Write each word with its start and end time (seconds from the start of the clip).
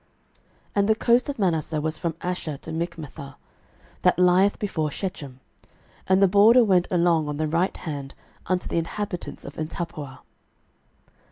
06:017:007 0.69 0.71
And 0.77 0.89
the 0.89 0.95
coast 0.95 1.29
of 1.29 1.37
Manasseh 1.37 1.79
was 1.79 1.99
from 1.99 2.15
Asher 2.21 2.57
to 2.57 2.71
Michmethah, 2.71 3.35
that 4.01 4.17
lieth 4.17 4.57
before 4.57 4.89
Shechem; 4.89 5.39
and 6.07 6.23
the 6.23 6.27
border 6.27 6.63
went 6.63 6.87
along 6.89 7.29
on 7.29 7.37
the 7.37 7.47
right 7.47 7.77
hand 7.77 8.15
unto 8.47 8.67
the 8.67 8.77
inhabitants 8.79 9.45
of 9.45 9.57
Entappuah. 9.59 10.21